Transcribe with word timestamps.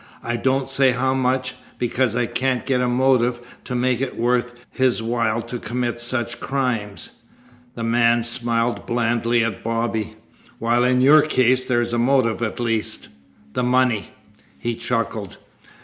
"I 0.23 0.35
don't 0.35 0.67
say 0.67 0.93
how 0.93 1.13
much, 1.13 1.53
because 1.77 2.15
I 2.15 2.25
can't 2.25 2.65
get 2.65 2.81
a 2.81 2.87
motive 2.87 3.39
to 3.65 3.75
make 3.75 4.01
it 4.01 4.17
worth 4.17 4.55
his 4.71 5.03
while 5.03 5.43
to 5.43 5.59
commit 5.59 5.99
such 5.99 6.39
crimes." 6.39 7.11
The 7.75 7.83
man 7.83 8.23
smiled 8.23 8.87
blandly 8.87 9.43
at 9.43 9.63
Bobby. 9.63 10.15
"While 10.57 10.83
in 10.83 11.01
your 11.01 11.21
case 11.21 11.67
there's 11.67 11.93
a 11.93 11.99
motive 11.99 12.41
at 12.41 12.59
least 12.59 13.09
the 13.53 13.61
money." 13.61 14.07
He 14.57 14.73
chuckled. 14.73 15.37